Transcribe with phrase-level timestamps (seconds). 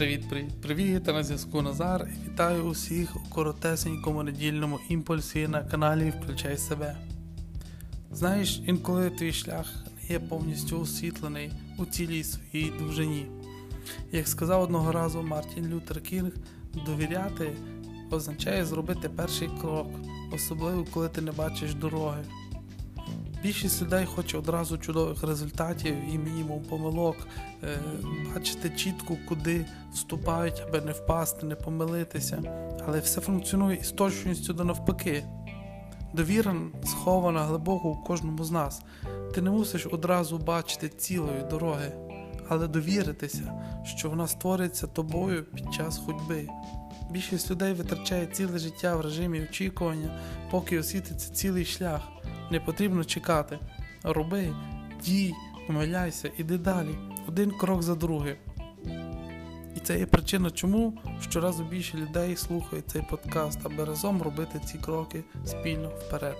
[0.00, 0.60] Привіт-привіт!
[0.62, 1.06] Привіт!
[1.06, 6.96] На зв'язку Назар і вітаю усіх у коротесенькому недільному імпульсі на каналі Включай себе.
[8.12, 9.74] Знаєш, інколи твій шлях
[10.08, 13.26] є повністю освітлений у цілій своїй довжині.
[14.12, 16.32] Як сказав одного разу Мартін Лютер Кінг,
[16.86, 17.52] довіряти
[18.10, 19.88] означає зробити перший крок,
[20.32, 22.24] особливо коли ти не бачиш дороги.
[23.42, 27.16] Більшість людей хоче одразу чудових результатів і мінімум помилок,
[27.62, 27.78] е,
[28.34, 32.42] бачити чітко, куди вступають, аби не впасти, не помилитися.
[32.86, 35.24] Але все функціонує із точністю до навпаки.
[36.12, 38.82] Довіра схована глибоко у кожному з нас.
[39.34, 41.92] Ти не мусиш одразу бачити цілої дороги,
[42.48, 43.52] але довіритися,
[43.84, 46.48] що вона створиться тобою під час ходьби.
[47.10, 50.20] Більшість людей витрачає ціле життя в режимі очікування,
[50.50, 52.00] поки освітиться цілий шлях.
[52.50, 53.58] Не потрібно чекати.
[54.02, 54.54] Роби,
[55.04, 55.34] дій,
[55.66, 56.94] помиляйся, іди далі,
[57.28, 58.36] один крок за другим.
[59.76, 64.78] І це є причина, чому щоразу більше людей слухають цей подкаст, аби разом робити ці
[64.78, 66.36] кроки спільно вперед.